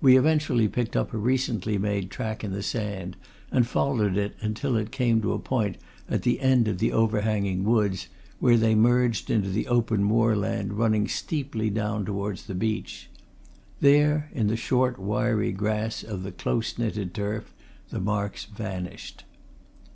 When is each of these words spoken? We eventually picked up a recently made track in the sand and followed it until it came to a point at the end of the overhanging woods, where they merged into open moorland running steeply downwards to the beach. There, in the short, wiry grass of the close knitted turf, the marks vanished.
We 0.00 0.16
eventually 0.16 0.66
picked 0.66 0.96
up 0.96 1.12
a 1.12 1.18
recently 1.18 1.76
made 1.76 2.08
track 2.10 2.42
in 2.42 2.52
the 2.52 2.62
sand 2.62 3.18
and 3.50 3.66
followed 3.66 4.16
it 4.16 4.34
until 4.40 4.76
it 4.78 4.90
came 4.90 5.20
to 5.20 5.34
a 5.34 5.38
point 5.38 5.76
at 6.08 6.22
the 6.22 6.40
end 6.40 6.68
of 6.68 6.78
the 6.78 6.90
overhanging 6.90 7.62
woods, 7.62 8.08
where 8.40 8.56
they 8.56 8.74
merged 8.74 9.28
into 9.28 9.62
open 9.66 10.02
moorland 10.04 10.72
running 10.78 11.06
steeply 11.06 11.68
downwards 11.68 12.40
to 12.40 12.48
the 12.48 12.54
beach. 12.54 13.10
There, 13.82 14.30
in 14.32 14.46
the 14.46 14.56
short, 14.56 14.98
wiry 14.98 15.52
grass 15.52 16.02
of 16.02 16.22
the 16.22 16.32
close 16.32 16.78
knitted 16.78 17.12
turf, 17.12 17.52
the 17.90 18.00
marks 18.00 18.46
vanished. 18.46 19.24